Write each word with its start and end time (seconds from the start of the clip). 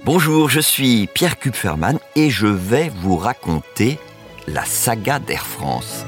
Bonjour, 0.00 0.48
je 0.48 0.58
suis 0.58 1.06
Pierre 1.06 1.38
Kupferman 1.38 1.98
et 2.16 2.30
je 2.30 2.46
vais 2.46 2.90
vous 3.02 3.14
raconter 3.14 3.98
la 4.48 4.64
saga 4.64 5.18
d'Air 5.18 5.44
France. 5.44 6.06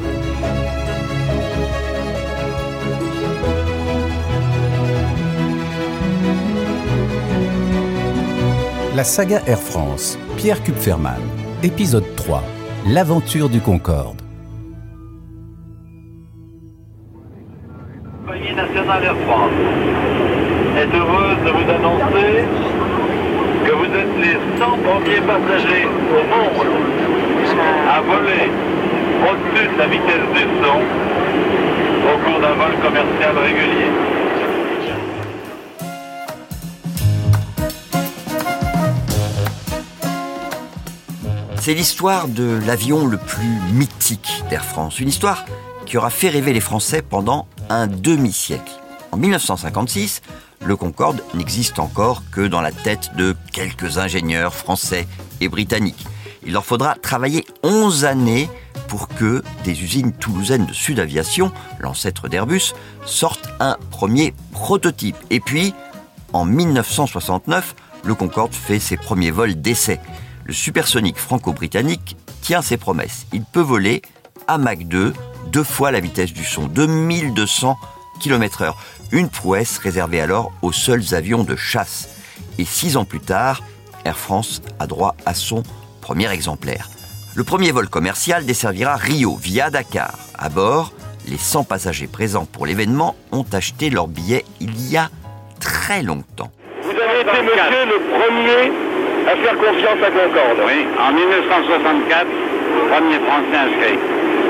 La 8.97 9.05
saga 9.05 9.43
Air 9.47 9.61
France, 9.61 10.19
Pierre 10.39 10.63
Kupferman, 10.63 11.21
épisode 11.63 12.07
3, 12.17 12.43
l'aventure 12.87 13.51
du 13.51 13.61
Concorde. 13.61 14.23
Compagnie 18.25 18.55
nationale 18.55 19.05
Air 19.05 19.17
France 19.27 19.53
est 20.79 20.97
heureuse 20.97 21.39
de 21.45 21.51
vous 21.51 21.71
annoncer 21.71 22.74
que 23.65 23.73
vous 23.73 23.85
êtes 23.85 24.17
les 24.21 24.37
100 24.59 24.79
premiers 24.79 25.21
passagers 25.21 25.87
au 25.87 26.23
monde 26.29 26.67
à 27.89 28.01
voler 28.03 28.51
au-dessus 29.25 29.69
de 29.73 29.79
la 29.79 29.87
vitesse 29.87 30.29
du 30.35 30.43
son 30.63 30.81
au 32.05 32.19
cours 32.25 32.41
d'un 32.41 32.55
vol 32.55 32.79
commercial 32.83 33.39
régulier. 33.39 33.91
C'est 41.57 41.73
l'histoire 41.73 42.29
de 42.29 42.61
l'avion 42.67 43.07
le 43.07 43.17
plus 43.17 43.59
mythique 43.73 44.45
d'Air 44.51 44.65
France, 44.65 45.01
une 45.01 45.09
histoire 45.09 45.47
qui 45.87 45.97
aura 45.97 46.11
fait 46.11 46.29
rêver 46.29 46.53
les 46.53 46.61
Français 46.61 47.01
pendant 47.01 47.47
un 47.71 47.87
demi-siècle. 47.87 48.73
En 49.13 49.17
1956, 49.17 50.21
le 50.65 50.77
Concorde 50.77 51.23
n'existe 51.35 51.79
encore 51.79 52.23
que 52.31 52.47
dans 52.47 52.61
la 52.61 52.73
tête 52.73 53.11
de 53.17 53.37
quelques 53.53 53.99
ingénieurs 53.99 54.55
français 54.55 55.07
et 55.41 55.49
britanniques. 55.49 56.07
Il 56.47 56.53
leur 56.53 56.65
faudra 56.65 56.95
travailler 56.95 57.45
11 57.63 58.05
années 58.05 58.49
pour 58.89 59.09
que 59.09 59.43
des 59.65 59.83
usines 59.83 60.13
toulousaines 60.13 60.67
de 60.67 60.73
Sud 60.73 61.01
Aviation, 61.01 61.53
l'ancêtre 61.81 62.29
d'Airbus, 62.29 62.75
sortent 63.05 63.49
un 63.61 63.77
premier 63.91 64.35
prototype. 64.53 65.17
Et 65.31 65.41
puis, 65.41 65.75
en 66.33 66.45
1969, 66.45 67.75
le 68.05 68.15
Concorde 68.15 68.55
fait 68.55 68.79
ses 68.79 68.97
premiers 68.97 69.31
vols 69.31 69.61
d'essai. 69.61 70.01
Le 70.45 70.53
supersonique 70.53 71.19
franco-britannique 71.19 72.17
tient 72.43 72.63
ses 72.63 72.77
promesses. 72.77 73.27
Il 73.33 73.45
peut 73.45 73.61
voler 73.61 74.03
à 74.47 74.59
Mach 74.59 74.85
2, 74.85 75.15
deux 75.51 75.65
fois 75.65 75.91
la 75.91 76.01
vitesse 76.01 76.33
du 76.33 76.45
son, 76.45 76.67
2200 76.67 77.79
km/h. 78.25 78.73
Une 79.13 79.29
prouesse 79.29 79.77
réservée 79.79 80.23
alors 80.23 80.51
aux 80.63 80.73
seuls 80.73 81.15
avions 81.15 81.45
de 81.45 81.57
chasse. 81.57 82.09
Et 82.59 82.65
six 82.65 82.97
ans 82.97 83.05
plus 83.05 83.21
tard, 83.21 83.63
Air 84.07 84.17
France 84.17 84.63
a 84.81 84.87
droit 84.87 85.15
à 85.27 85.35
son 85.35 85.63
premier 86.01 86.31
exemplaire. 86.33 86.89
Le 87.35 87.45
premier 87.45 87.71
vol 87.71 87.89
commercial 87.89 88.47
desservira 88.47 88.97
Rio 88.97 89.37
via 89.37 89.69
Dakar. 89.69 90.15
À 90.39 90.49
bord, 90.49 90.93
les 91.29 91.37
100 91.37 91.65
passagers 91.65 92.07
présents 92.07 92.47
pour 92.47 92.65
l'événement 92.65 93.15
ont 93.31 93.45
acheté 93.53 93.91
leur 93.91 94.09
billet 94.09 94.45
il 94.61 94.91
y 94.91 94.97
a 94.97 95.11
très 95.61 96.03
longtemps. 96.03 96.51
Vous 96.83 96.91
avez 96.91 97.21
été, 97.21 97.43
monsieur, 97.43 97.85
le 97.93 97.99
premier 98.09 98.73
à 99.29 99.37
faire 99.37 99.57
confiance 99.57 100.01
à 100.03 100.11
Concorde. 100.11 100.61
Oui, 100.67 100.87
en 101.01 101.13
1964, 101.13 102.27
premier 102.89 103.19
Français 103.21 103.57
inscrit. 103.57 103.99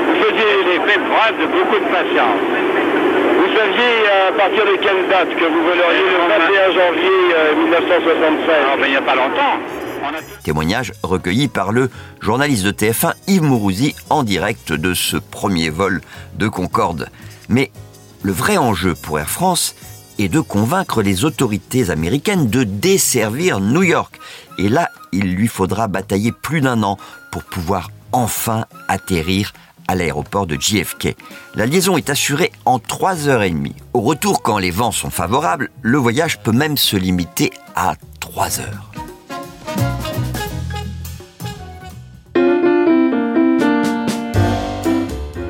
Vous 0.06 0.17
faisiez 0.22 0.52
les 0.67 0.78
faits 0.86 1.02
preuve 1.11 1.41
de 1.41 1.47
beaucoup 1.47 1.78
de 1.78 1.91
patience. 1.91 2.42
Partir 4.36 4.64
de 4.64 4.77
quelle 4.82 5.08
date 5.08 5.28
que 5.28 5.44
vous 5.44 5.62
voleriez 5.62 6.10
le 6.10 6.18
21 6.28 6.72
janvier 6.72 7.34
euh, 7.36 7.54
1976 7.64 8.48
Ah, 8.48 8.77
ben, 8.77 8.86
il 8.86 8.90
n'y 8.90 8.96
a 8.96 9.02
pas 9.02 9.14
longtemps. 9.14 9.58
A 10.02 10.42
Témoignage 10.42 10.92
recueilli 11.02 11.48
par 11.48 11.72
le 11.72 11.88
journaliste 12.20 12.64
de 12.64 12.72
TF1 12.72 13.14
Yves 13.28 13.42
Mourouzi 13.42 13.94
en 14.10 14.22
direct 14.24 14.72
de 14.72 14.92
ce 14.92 15.16
premier 15.16 15.70
vol 15.70 16.00
de 16.34 16.48
Concorde. 16.48 17.08
Mais 17.48 17.70
le 18.23 18.33
vrai 18.33 18.56
enjeu 18.56 18.94
pour 18.94 19.18
Air 19.18 19.30
France 19.30 19.77
est 20.18 20.28
de 20.28 20.40
convaincre 20.40 21.00
les 21.02 21.24
autorités 21.24 21.90
américaines 21.90 22.48
de 22.50 22.64
desservir 22.64 23.61
New 23.61 23.83
York. 23.83 24.18
Et 24.58 24.68
là, 24.68 24.89
il 25.12 25.34
lui 25.34 25.48
faudra 25.48 25.86
batailler 25.86 26.33
plus 26.33 26.61
d'un 26.61 26.83
an 26.83 26.98
pour 27.30 27.44
pouvoir 27.44 27.90
enfin 28.12 28.67
atterrir 28.89 29.52
à 29.89 29.95
l'aéroport 29.95 30.46
de 30.46 30.56
JFK. 30.58 31.17
La 31.55 31.67
liaison 31.67 31.96
est 31.96 32.11
assurée 32.11 32.52
en 32.64 32.78
3 32.78 33.28
heures 33.28 33.42
et 33.42 33.50
demie. 33.50 33.74
Au 33.92 34.00
retour, 34.00 34.42
quand 34.42 34.58
les 34.58 34.70
vents 34.70 34.92
sont 34.92 35.11
favorables, 35.11 35.70
le 35.83 35.98
voyage 35.98 36.40
peut 36.40 36.52
même 36.52 36.77
se 36.77 36.96
limiter 36.96 37.50
à 37.74 37.94
3 38.20 38.61
heures. 38.61 38.90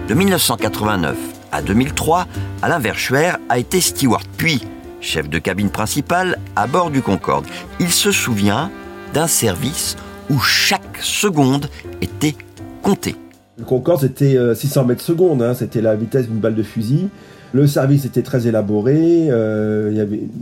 De 0.09 0.15
1989 0.15 1.17
à 1.50 1.62
2003, 1.62 2.27
Alain 2.62 2.78
Verschuer 2.78 3.33
a 3.49 3.59
été 3.59 3.81
steward 3.81 4.27
puis 4.37 4.62
chef 5.05 5.28
de 5.28 5.39
cabine 5.39 5.71
principale 5.71 6.39
à 6.56 6.67
bord 6.67 6.91
du 6.91 7.03
Concorde. 7.03 7.47
Il 7.78 7.93
se 7.93 8.11
souvient 8.11 8.71
d'un 9.12 9.27
service 9.27 9.97
où 10.31 10.41
chaque 10.41 10.99
seconde 11.00 11.69
était 12.00 12.34
comptée. 12.83 13.17
Le 13.57 13.65
Concorde, 13.65 14.01
c'était 14.01 14.37
euh, 14.37 14.55
600 14.55 14.85
mètres 14.85 15.03
secondes, 15.03 15.43
hein, 15.43 15.55
c'était 15.55 15.81
la 15.81 15.95
vitesse 15.95 16.29
d'une 16.29 16.39
balle 16.39 16.55
de 16.55 16.63
fusil. 16.63 17.09
Le 17.55 17.69
service 17.69 18.05
était 18.05 18.23
très 18.23 18.49
élaboré, 18.49 19.29
euh, 19.31 19.93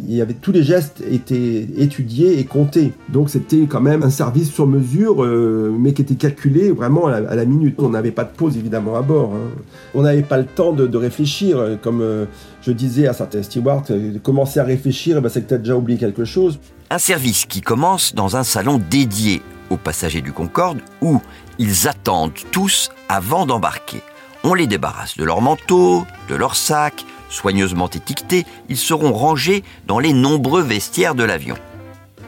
il 0.08 0.18
avait, 0.18 0.32
tous 0.32 0.50
les 0.50 0.62
gestes 0.62 1.04
étaient 1.10 1.68
étudiés 1.76 2.38
et 2.38 2.44
comptés. 2.46 2.94
Donc 3.10 3.28
c'était 3.28 3.66
quand 3.68 3.82
même 3.82 4.02
un 4.02 4.08
service 4.08 4.50
sur 4.50 4.66
mesure, 4.66 5.22
euh, 5.22 5.76
mais 5.78 5.92
qui 5.92 6.00
était 6.00 6.14
calculé 6.14 6.70
vraiment 6.70 7.08
à 7.08 7.20
la, 7.20 7.44
minute. 7.44 7.74
On 7.76 7.90
n'avait 7.90 8.12
pas 8.12 8.24
de 8.24 8.30
pause 8.30 8.56
évidemment 8.56 8.96
à 8.96 9.02
bord. 9.02 9.34
hein. 9.34 9.60
On 9.94 10.00
n'avait 10.00 10.22
pas 10.22 10.38
le 10.38 10.46
temps 10.46 10.72
de, 10.72 10.96
réfléchir, 10.96 11.58
euh, 11.58 11.76
comme 11.76 12.00
euh, 12.00 12.24
je 12.62 12.72
disais 12.72 13.06
à 13.08 13.12
certains 13.12 13.42
stewards, 13.42 13.84
euh, 13.90 14.18
commencer 14.22 14.58
à 14.58 14.64
réfléchir, 14.64 15.16
eh 15.18 15.20
ben, 15.20 15.28
c'est 15.28 15.42
que 15.42 15.54
tu 15.54 15.60
déjà 15.60 15.76
oublié 15.76 15.98
quelque 15.98 16.24
chose. 16.24 16.58
Un 16.88 16.96
service 16.96 17.44
qui 17.44 17.60
commence 17.60 18.14
dans 18.14 18.38
un 18.38 18.42
salon 18.42 18.80
dédié 18.90 19.42
aux 19.72 19.76
passagers 19.76 20.22
du 20.22 20.32
Concorde 20.32 20.80
où 21.00 21.20
ils 21.58 21.88
attendent 21.88 22.32
tous 22.50 22.90
avant 23.08 23.46
d'embarquer. 23.46 24.02
On 24.44 24.54
les 24.54 24.66
débarrasse 24.66 25.16
de 25.16 25.24
leurs 25.24 25.40
manteaux, 25.40 26.04
de 26.28 26.34
leurs 26.34 26.56
sacs, 26.56 27.04
soigneusement 27.28 27.88
étiquetés, 27.88 28.44
ils 28.68 28.76
seront 28.76 29.12
rangés 29.12 29.64
dans 29.86 29.98
les 29.98 30.12
nombreux 30.12 30.62
vestiaires 30.62 31.14
de 31.14 31.24
l'avion. 31.24 31.56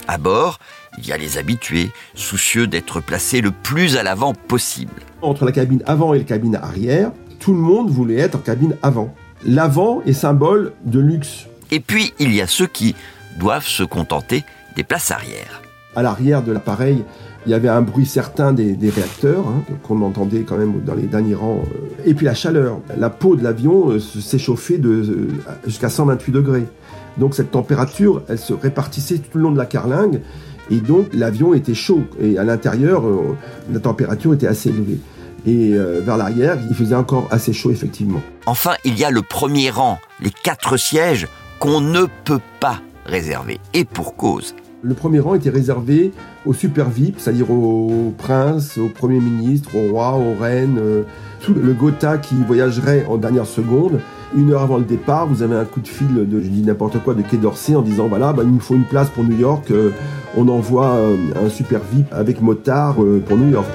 À 0.06 0.18
bord, 0.18 0.58
il 0.98 1.06
y 1.06 1.12
a 1.12 1.16
les 1.16 1.38
habitués, 1.38 1.90
soucieux 2.14 2.66
d'être 2.66 3.00
placés 3.00 3.40
le 3.40 3.50
plus 3.50 3.96
à 3.96 4.02
l'avant 4.02 4.34
possible. 4.34 5.02
Entre 5.22 5.44
la 5.44 5.52
cabine 5.52 5.82
avant 5.86 6.14
et 6.14 6.18
la 6.18 6.24
cabine 6.24 6.56
arrière, 6.56 7.10
tout 7.40 7.52
le 7.52 7.60
monde 7.60 7.90
voulait 7.90 8.18
être 8.18 8.36
en 8.36 8.40
cabine 8.40 8.76
avant. 8.82 9.14
L'avant 9.44 10.02
est 10.06 10.12
symbole 10.12 10.72
de 10.84 11.00
luxe. 11.00 11.46
Et 11.70 11.80
puis, 11.80 12.14
il 12.18 12.34
y 12.34 12.40
a 12.40 12.46
ceux 12.46 12.66
qui 12.66 12.94
doivent 13.38 13.66
se 13.66 13.82
contenter 13.82 14.44
des 14.76 14.84
places 14.84 15.10
arrière. 15.10 15.63
À 15.96 16.02
l'arrière 16.02 16.42
de 16.42 16.52
l'appareil, 16.52 17.04
il 17.46 17.50
y 17.50 17.54
avait 17.54 17.68
un 17.68 17.82
bruit 17.82 18.06
certain 18.06 18.52
des, 18.52 18.76
réacteurs, 18.90 19.46
hein, 19.46 19.62
qu'on 19.82 20.00
entendait 20.02 20.40
quand 20.40 20.56
même 20.56 20.80
dans 20.84 20.94
les 20.94 21.02
derniers 21.02 21.34
rangs. 21.34 21.62
euh. 21.66 21.88
Et 22.06 22.14
puis 22.14 22.24
la 22.26 22.34
chaleur. 22.34 22.78
La 22.96 23.10
peau 23.10 23.36
de 23.36 23.44
l'avion 23.44 23.90
euh, 23.90 24.00
s'échauffait 24.00 24.78
de, 24.78 24.88
euh, 24.88 25.28
jusqu'à 25.66 25.88
128 25.88 26.32
degrés. 26.32 26.64
Donc 27.18 27.34
cette 27.34 27.50
température, 27.50 28.22
elle 28.28 28.38
se 28.38 28.54
répartissait 28.54 29.18
tout 29.18 29.38
le 29.38 29.44
long 29.44 29.52
de 29.52 29.58
la 29.58 29.66
carlingue. 29.66 30.20
Et 30.70 30.78
donc 30.78 31.08
l'avion 31.12 31.54
était 31.54 31.74
chaud. 31.74 32.02
Et 32.20 32.38
à 32.38 32.44
l'intérieur, 32.44 33.04
la 33.70 33.78
température 33.78 34.32
était 34.32 34.46
assez 34.46 34.70
élevée. 34.70 34.98
Et 35.46 35.74
vers 35.74 36.16
l'arrière, 36.16 36.56
il 36.68 36.74
faisait 36.74 36.94
encore 36.94 37.28
assez 37.30 37.52
chaud, 37.52 37.70
effectivement. 37.70 38.20
Enfin, 38.46 38.72
il 38.84 38.98
y 38.98 39.04
a 39.04 39.10
le 39.10 39.20
premier 39.20 39.68
rang, 39.68 39.98
les 40.22 40.30
quatre 40.30 40.78
sièges 40.78 41.28
qu'on 41.60 41.82
ne 41.82 42.06
peut 42.24 42.40
pas 42.60 42.80
réserver. 43.04 43.60
Et 43.74 43.84
pour 43.84 44.16
cause. 44.16 44.54
Le 44.86 44.92
premier 44.92 45.18
rang 45.18 45.34
était 45.34 45.48
réservé 45.48 46.12
aux 46.44 46.52
super 46.52 46.90
VIP, 46.90 47.14
c'est-à-dire 47.18 47.50
aux 47.50 48.12
princes, 48.18 48.76
aux 48.76 48.90
premiers 48.90 49.18
ministres, 49.18 49.70
aux 49.74 49.90
rois, 49.90 50.12
aux 50.12 50.38
reines, 50.38 50.76
euh, 50.78 51.04
le 51.48 51.72
Gotha 51.72 52.18
qui 52.18 52.34
voyagerait 52.46 53.06
en 53.08 53.16
dernière 53.16 53.46
seconde. 53.46 54.00
Une 54.36 54.52
heure 54.52 54.60
avant 54.60 54.76
le 54.76 54.84
départ, 54.84 55.26
vous 55.26 55.42
avez 55.42 55.56
un 55.56 55.64
coup 55.64 55.80
de 55.80 55.88
fil 55.88 56.28
de, 56.28 56.38
je 56.38 56.48
dis 56.48 56.60
n'importe 56.60 57.02
quoi, 57.02 57.14
de 57.14 57.22
Quai 57.22 57.38
d'Orsay 57.38 57.74
en 57.74 57.80
disant 57.80 58.08
voilà, 58.08 58.34
bah, 58.34 58.42
il 58.44 58.50
nous 58.50 58.60
faut 58.60 58.74
une 58.74 58.84
place 58.84 59.08
pour 59.08 59.24
New 59.24 59.38
York, 59.38 59.70
euh, 59.70 59.88
on 60.36 60.48
envoie 60.48 60.96
euh, 60.96 61.16
un 61.42 61.48
super 61.48 61.80
VIP 61.90 62.12
avec 62.12 62.42
motard 62.42 62.96
pour 63.26 63.38
New 63.38 63.50
York. 63.52 63.66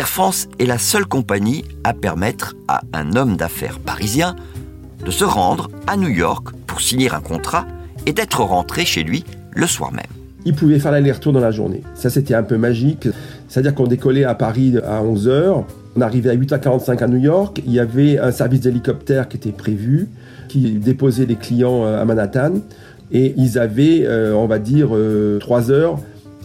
Air 0.00 0.08
France 0.08 0.48
est 0.58 0.64
la 0.64 0.78
seule 0.78 1.04
compagnie 1.04 1.62
à 1.84 1.92
permettre 1.92 2.56
à 2.68 2.80
un 2.94 3.16
homme 3.16 3.36
d'affaires 3.36 3.78
parisien 3.78 4.34
de 5.04 5.10
se 5.10 5.24
rendre 5.24 5.68
à 5.86 5.98
New 5.98 6.08
York 6.08 6.54
pour 6.66 6.80
signer 6.80 7.12
un 7.12 7.20
contrat 7.20 7.66
et 8.06 8.14
d'être 8.14 8.40
rentré 8.40 8.86
chez 8.86 9.02
lui 9.02 9.26
le 9.54 9.66
soir 9.66 9.92
même. 9.92 10.06
Il 10.46 10.54
pouvait 10.54 10.78
faire 10.78 10.92
l'aller-retour 10.92 11.34
dans 11.34 11.40
la 11.40 11.50
journée. 11.50 11.82
Ça, 11.94 12.08
c'était 12.08 12.32
un 12.32 12.42
peu 12.42 12.56
magique. 12.56 13.08
C'est-à-dire 13.48 13.74
qu'on 13.74 13.86
décollait 13.86 14.24
à 14.24 14.34
Paris 14.34 14.78
à 14.78 15.02
11h. 15.02 15.64
On 15.94 16.00
arrivait 16.00 16.30
à 16.30 16.34
8h45 16.34 17.04
à 17.04 17.06
New 17.06 17.18
York. 17.18 17.60
Il 17.66 17.72
y 17.74 17.78
avait 17.78 18.18
un 18.18 18.32
service 18.32 18.60
d'hélicoptère 18.60 19.28
qui 19.28 19.36
était 19.36 19.52
prévu, 19.52 20.08
qui 20.48 20.78
déposait 20.78 21.26
les 21.26 21.36
clients 21.36 21.84
euh, 21.84 22.00
à 22.00 22.06
Manhattan. 22.06 22.54
Et 23.12 23.34
ils 23.36 23.58
avaient, 23.58 24.06
euh, 24.06 24.32
on 24.32 24.46
va 24.46 24.60
dire, 24.60 24.92
3 25.40 25.70
heures 25.70 25.98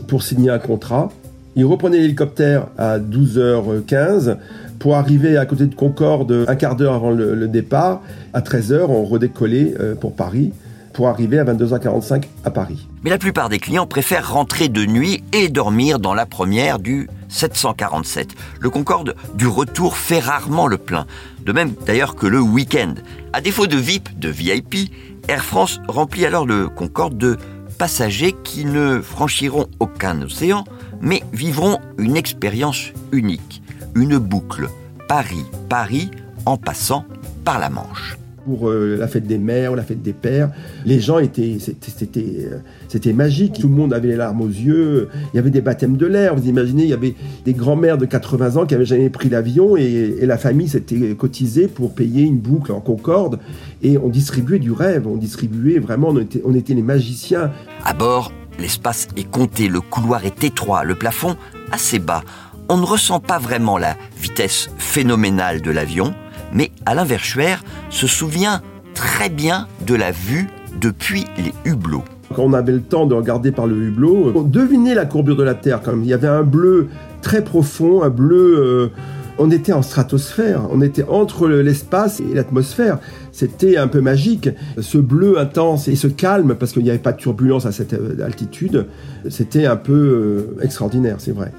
pour 0.09 0.23
signer 0.23 0.49
un 0.49 0.59
contrat. 0.59 1.09
Ils 1.55 1.65
reprenaient 1.65 1.99
l'hélicoptère 1.99 2.67
à 2.77 2.99
12h15 2.99 4.37
pour 4.79 4.95
arriver 4.95 5.37
à 5.37 5.45
côté 5.45 5.65
de 5.65 5.75
Concorde 5.75 6.45
un 6.47 6.55
quart 6.55 6.75
d'heure 6.75 6.93
avant 6.93 7.11
le, 7.11 7.47
départ. 7.47 8.01
À 8.33 8.41
13h, 8.41 8.85
on 8.89 9.05
redécollait 9.05 9.73
pour 9.99 10.15
Paris 10.15 10.51
pour 10.95 11.09
arriver 11.09 11.39
à 11.39 11.43
22h45 11.43 12.23
à 12.45 12.51
Paris. 12.51 12.87
Mais 13.03 13.09
la 13.09 13.17
plupart 13.17 13.49
des 13.49 13.59
clients 13.59 13.85
préfèrent 13.85 14.31
rentrer 14.31 14.69
de 14.69 14.85
nuit 14.85 15.23
et 15.33 15.49
dormir 15.49 15.99
dans 15.99 16.13
la 16.13 16.25
première 16.25 16.79
du 16.79 17.09
747. 17.27 18.29
Le 18.61 18.69
Concorde 18.69 19.13
du 19.35 19.45
retour 19.45 19.97
fait 19.97 20.19
rarement 20.19 20.67
le 20.67 20.77
plein. 20.77 21.05
De 21.45 21.51
même 21.51 21.73
d'ailleurs 21.85 22.15
que 22.15 22.25
le 22.25 22.39
week-end. 22.39 22.95
À 23.33 23.41
défaut 23.41 23.67
de 23.67 23.75
VIP, 23.75 24.17
de 24.17 24.29
VIP, 24.29 24.89
Air 25.27 25.43
France 25.43 25.81
remplit 25.87 26.25
alors 26.25 26.45
le 26.45 26.69
Concorde 26.69 27.17
de 27.17 27.37
passagers 27.77 28.33
qui 28.45 28.63
ne 28.63 29.01
franchiront 29.01 29.67
aucun 29.79 30.21
océan, 30.21 30.63
mais 31.01 31.21
vivront 31.33 31.79
une 31.97 32.17
expérience 32.17 32.91
unique, 33.11 33.61
une 33.95 34.17
boucle 34.17 34.67
Paris-Paris 35.07 36.11
en 36.45 36.57
passant 36.57 37.05
par 37.43 37.59
la 37.59 37.69
Manche 37.69 38.17
pour 38.45 38.69
euh, 38.69 38.95
la 38.97 39.07
fête 39.07 39.25
des 39.25 39.37
mères 39.37 39.73
ou 39.73 39.75
la 39.75 39.83
fête 39.83 40.01
des 40.01 40.13
pères. 40.13 40.51
Les 40.85 40.99
gens 40.99 41.19
étaient, 41.19 41.57
c'était, 41.59 42.47
euh, 42.51 42.59
c'était 42.87 43.13
magique. 43.13 43.59
Tout 43.59 43.67
le 43.67 43.73
monde 43.73 43.93
avait 43.93 44.09
les 44.09 44.15
larmes 44.15 44.41
aux 44.41 44.47
yeux. 44.47 45.09
Il 45.33 45.37
y 45.37 45.39
avait 45.39 45.49
des 45.49 45.61
baptêmes 45.61 45.97
de 45.97 46.05
l'air. 46.05 46.35
Vous 46.35 46.47
imaginez, 46.47 46.83
il 46.83 46.89
y 46.89 46.93
avait 46.93 47.15
des 47.43 47.53
grands-mères 47.53 47.97
de 47.97 48.05
80 48.05 48.57
ans 48.57 48.65
qui 48.65 48.75
avaient 48.75 48.85
jamais 48.85 49.09
pris 49.09 49.29
l'avion 49.29 49.75
et, 49.75 50.25
la 50.25 50.37
famille 50.37 50.67
s'était 50.67 51.15
cotisée 51.15 51.67
pour 51.67 51.93
payer 51.93 52.23
une 52.23 52.37
boucle 52.37 52.71
en 52.71 52.79
Concorde. 52.79 53.39
Et 53.83 53.97
on 53.97 54.09
distribuait 54.09 54.59
du 54.59 54.71
rêve. 54.71 55.07
On 55.07 55.17
distribuait 55.17 55.79
vraiment. 55.79 56.09
On 56.09 56.19
était, 56.19 56.41
on 56.45 56.53
était 56.53 56.73
les 56.73 56.81
magiciens. 56.81 57.51
À 57.83 57.93
bord, 57.93 58.31
l'espace 58.59 59.07
est 59.15 59.29
compté. 59.29 59.67
Le 59.67 59.81
couloir 59.81 60.25
est 60.25 60.43
étroit. 60.43 60.83
Le 60.83 60.95
plafond 60.95 61.37
assez 61.71 61.99
bas. 61.99 62.23
On 62.69 62.77
ne 62.77 62.85
ressent 62.85 63.19
pas 63.19 63.37
vraiment 63.37 63.77
la 63.77 63.95
vitesse 64.17 64.69
phénoménale 64.77 65.61
de 65.61 65.71
l'avion 65.71 66.15
mais 66.55 66.71
Alain 66.85 67.03
Verschuer 67.03 67.55
se 67.89 68.07
souvient 68.07 68.61
très 68.95 69.29
bien 69.29 69.67
de 69.85 69.93
la 69.93 70.11
vue 70.11 70.47
depuis 70.79 71.25
les 71.37 71.53
hublots. 71.69 72.03
Quand 72.33 72.43
on 72.43 72.53
avait 72.53 72.71
le 72.71 72.81
temps 72.81 73.05
de 73.05 73.13
regarder 73.13 73.51
par 73.51 73.67
le 73.67 73.75
hublot, 73.75 74.31
on 74.33 74.41
devinait 74.41 74.95
la 74.95 75.05
courbure 75.05 75.35
de 75.35 75.43
la 75.43 75.53
Terre 75.53 75.81
quand 75.83 75.91
même. 75.91 76.03
Il 76.03 76.09
y 76.09 76.13
avait 76.13 76.27
un 76.27 76.43
bleu 76.43 76.87
très 77.21 77.43
profond, 77.43 78.01
un 78.01 78.09
bleu... 78.09 78.57
Euh, 78.57 78.91
on 79.37 79.51
était 79.51 79.73
en 79.73 79.81
stratosphère, 79.81 80.67
on 80.71 80.81
était 80.81 81.03
entre 81.03 81.47
l'espace 81.47 82.19
et 82.19 82.33
l'atmosphère. 82.33 82.99
C'était 83.31 83.77
un 83.77 83.87
peu 83.87 84.01
magique. 84.01 84.49
Ce 84.79 84.97
bleu 84.97 85.39
intense 85.39 85.87
et 85.87 85.95
ce 85.95 86.07
calme, 86.07 86.55
parce 86.55 86.71
qu'il 86.71 86.83
n'y 86.83 86.89
avait 86.89 86.99
pas 86.99 87.11
de 87.11 87.17
turbulence 87.17 87.65
à 87.65 87.71
cette 87.71 87.93
euh, 87.93 88.23
altitude, 88.23 88.87
c'était 89.29 89.65
un 89.65 89.75
peu 89.75 90.55
euh, 90.57 90.63
extraordinaire, 90.63 91.17
c'est 91.19 91.33
vrai. 91.33 91.51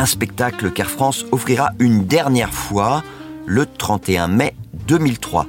un 0.00 0.06
spectacle 0.06 0.70
qu'Air 0.70 0.88
France 0.88 1.26
offrira 1.32 1.70
une 1.80 2.04
dernière 2.04 2.54
fois 2.54 3.02
le 3.46 3.66
31 3.66 4.28
mai 4.28 4.54
2003. 4.86 5.46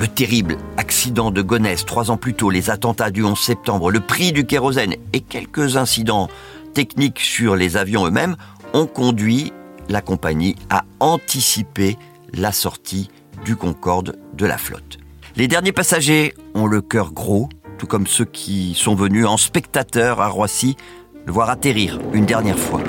Le 0.00 0.08
terrible 0.08 0.56
accident 0.78 1.30
de 1.30 1.42
Gonesse 1.42 1.84
trois 1.84 2.10
ans 2.10 2.16
plus 2.16 2.32
tôt, 2.32 2.48
les 2.48 2.70
attentats 2.70 3.10
du 3.10 3.22
11 3.22 3.38
septembre, 3.38 3.90
le 3.90 4.00
prix 4.00 4.32
du 4.32 4.46
kérosène 4.46 4.94
et 5.12 5.20
quelques 5.20 5.76
incidents 5.76 6.28
techniques 6.72 7.20
sur 7.20 7.54
les 7.54 7.76
avions 7.76 8.06
eux-mêmes 8.06 8.36
ont 8.72 8.86
conduit 8.86 9.52
la 9.90 10.00
compagnie 10.00 10.56
à 10.70 10.84
anticiper 11.00 11.98
la 12.32 12.50
sortie 12.50 13.10
du 13.44 13.56
Concorde 13.56 14.18
de 14.32 14.46
la 14.46 14.56
flotte. 14.56 14.96
Les 15.36 15.48
derniers 15.48 15.72
passagers 15.72 16.32
ont 16.54 16.66
le 16.66 16.80
cœur 16.80 17.12
gros, 17.12 17.50
tout 17.76 17.86
comme 17.86 18.06
ceux 18.06 18.24
qui 18.24 18.72
sont 18.74 18.94
venus 18.94 19.26
en 19.26 19.36
spectateur 19.36 20.22
à 20.22 20.28
Roissy 20.28 20.78
le 21.26 21.32
voir 21.32 21.50
atterrir 21.50 21.98
une 22.14 22.24
dernière 22.24 22.58
fois. 22.58 22.80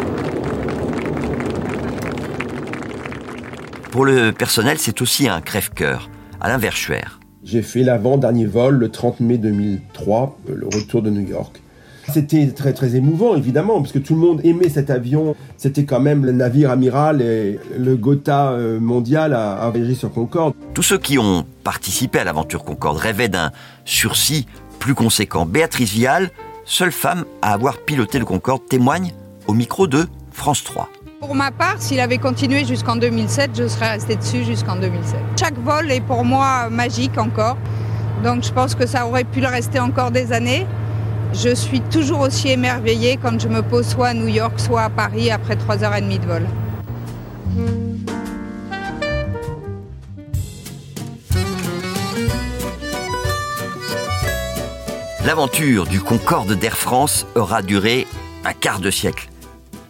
Pour 3.92 4.06
le 4.06 4.32
personnel, 4.32 4.78
c'est 4.80 5.02
aussi 5.02 5.28
un 5.28 5.42
crève-cœur. 5.42 6.10
Alain 6.42 6.58
Verschuer. 6.58 7.04
J'ai 7.44 7.62
fait 7.62 7.84
l'avant-dernier 7.84 8.46
vol 8.46 8.76
le 8.76 8.90
30 8.90 9.20
mai 9.20 9.38
2003, 9.38 10.38
euh, 10.50 10.56
le 10.56 10.66
retour 10.66 11.02
de 11.02 11.10
New 11.10 11.28
York. 11.28 11.62
C'était 12.12 12.48
très 12.48 12.74
très 12.74 12.96
émouvant 12.96 13.36
évidemment 13.36 13.80
parce 13.80 13.94
que 13.94 14.00
tout 14.00 14.16
le 14.16 14.22
monde 14.22 14.42
aimait 14.44 14.70
cet 14.70 14.90
avion. 14.90 15.36
C'était 15.58 15.86
quand 15.86 16.00
même 16.00 16.26
le 16.26 16.32
navire 16.32 16.72
amiral 16.72 17.22
et 17.22 17.60
le 17.78 17.96
Gotha 17.96 18.52
euh, 18.52 18.80
mondial 18.80 19.34
à, 19.34 19.64
à 19.64 19.74
sur 19.94 20.12
Concorde. 20.12 20.54
Tous 20.74 20.84
ceux 20.84 20.98
qui 20.98 21.20
ont 21.20 21.46
participé 21.64 22.20
à 22.20 22.24
l'aventure 22.24 22.64
Concorde 22.64 22.98
rêvaient 22.98 23.30
d'un 23.30 23.52
sursis 23.86 24.48
plus 24.80 24.96
conséquent. 24.96 25.46
Béatrice 25.46 25.92
Vial, 25.92 26.32
seule 26.66 26.92
femme 26.92 27.24
à 27.42 27.54
avoir 27.54 27.78
piloté 27.78 28.18
le 28.20 28.26
Concorde, 28.26 28.66
témoigne 28.68 29.14
au 29.48 29.54
micro 29.54 29.88
de 29.88 30.08
France 30.32 30.64
3. 30.64 30.90
Pour 31.20 31.36
ma 31.36 31.52
part, 31.52 31.76
s'il 31.80 32.00
avait 32.00 32.18
continué 32.18 32.66
jusqu'en 32.66 32.96
2007, 32.96 33.52
je 33.56 33.68
serais 33.68 33.92
restée 33.92 34.16
dessus 34.16 34.44
jusqu'en 34.44 34.76
2007. 34.76 35.20
Chaque 35.42 35.58
vol 35.58 35.92
est 35.92 36.02
pour 36.02 36.24
moi 36.24 36.70
magique 36.70 37.18
encore. 37.18 37.58
Donc 38.24 38.44
je 38.44 38.54
pense 38.54 38.76
que 38.76 38.86
ça 38.86 39.08
aurait 39.08 39.24
pu 39.24 39.42
le 39.42 39.48
rester 39.48 39.80
encore 39.80 40.12
des 40.12 40.34
années. 40.34 40.68
Je 41.34 41.56
suis 41.56 41.82
toujours 41.82 42.20
aussi 42.20 42.50
émerveillée 42.50 43.18
quand 43.20 43.42
je 43.42 43.48
me 43.48 43.64
pose 43.64 43.88
soit 43.88 44.10
à 44.10 44.14
New 44.14 44.28
York, 44.28 44.60
soit 44.60 44.84
à 44.84 44.90
Paris 44.92 45.32
après 45.32 45.56
3h30 45.56 46.20
de 46.20 46.26
vol. 46.28 46.48
L'aventure 55.26 55.88
du 55.88 56.02
Concorde 56.02 56.54
d'Air 56.54 56.78
France 56.78 57.26
aura 57.34 57.64
duré 57.64 58.06
un 58.46 58.54
quart 58.54 58.80
de 58.80 58.92
siècle. 58.92 59.28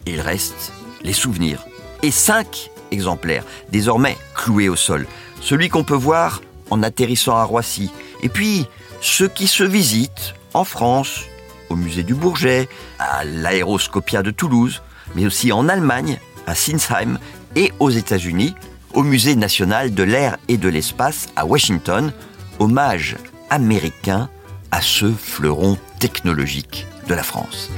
Il 0.06 0.22
reste 0.22 0.72
les 1.02 1.12
souvenirs. 1.12 1.66
Et 2.02 2.10
cinq 2.10 2.70
exemplaires, 2.92 3.44
désormais 3.70 4.16
cloués 4.34 4.68
au 4.68 4.76
sol. 4.76 5.06
Celui 5.42 5.68
qu'on 5.68 5.84
peut 5.84 5.94
voir 5.94 6.40
en 6.70 6.82
atterrissant 6.82 7.36
à 7.36 7.44
Roissy. 7.44 7.90
Et 8.22 8.28
puis, 8.28 8.66
ceux 9.00 9.28
qui 9.28 9.46
se 9.46 9.64
visitent 9.64 10.34
en 10.54 10.64
France, 10.64 11.24
au 11.68 11.76
musée 11.76 12.02
du 12.02 12.14
Bourget, 12.14 12.68
à 12.98 13.24
l'Aéroscopia 13.24 14.22
de 14.22 14.30
Toulouse, 14.30 14.80
mais 15.14 15.26
aussi 15.26 15.52
en 15.52 15.68
Allemagne, 15.68 16.18
à 16.46 16.54
Sinsheim, 16.54 17.18
et 17.56 17.72
aux 17.80 17.90
États-Unis, 17.90 18.54
au 18.94 19.02
Musée 19.02 19.36
national 19.36 19.92
de 19.92 20.02
l'air 20.02 20.38
et 20.48 20.56
de 20.56 20.68
l'espace 20.68 21.28
à 21.36 21.44
Washington, 21.44 22.12
hommage 22.58 23.16
américain 23.50 24.30
à 24.70 24.80
ce 24.80 25.12
fleuron 25.12 25.76
technologique 25.98 26.86
de 27.08 27.14
la 27.14 27.22
France. 27.22 27.70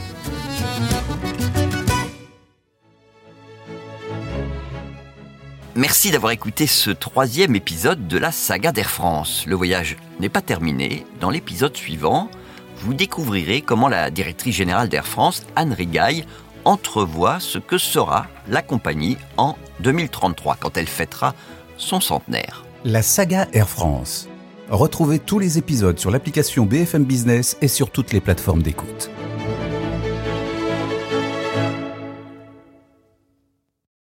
Merci 5.77 6.13
d'avoir 6.13 6.31
écouté 6.31 6.69
ce 6.69 6.91
troisième 6.91 7.57
épisode 7.57 8.07
de 8.07 8.17
la 8.17 8.31
saga 8.31 8.71
d'Air 8.71 8.91
France. 8.91 9.45
Le 9.49 9.57
voyage 9.57 9.97
n'est 10.21 10.29
pas 10.29 10.41
terminé. 10.41 11.05
Dans 11.19 11.31
l'épisode 11.31 11.77
suivant, 11.77 12.31
vous 12.77 12.95
découvrirez 12.95 13.61
comment 13.61 13.89
la 13.89 14.13
directrice 14.13 14.55
générale 14.55 14.89
d'Air 14.89 15.05
France, 15.05 15.43
Anne 15.57 15.73
Rigaille, 15.73 16.27
entrevoit 16.65 17.41
ce 17.41 17.59
que 17.59 17.77
sera 17.77 18.29
la 18.49 18.63
compagnie 18.63 19.17
en 19.37 19.57
2033, 19.81 20.59
quand 20.61 20.77
elle 20.77 20.87
fêtera 20.87 21.35
son 21.77 22.01
centenaire. 22.01 22.65
La 22.85 23.03
saga 23.03 23.49
Air 23.53 23.69
France. 23.69 24.29
Retrouvez 24.71 25.19
tous 25.19 25.41
les 25.41 25.59
épisodes 25.59 25.99
sur 25.99 26.13
l'application 26.13 26.67
BFM 26.67 27.03
Business 27.03 27.57
et 27.63 27.69
sur 27.69 27.91
toutes 27.91 28.13
les 28.13 28.21
plateformes 28.21 28.63
d'écoute. 28.63 29.11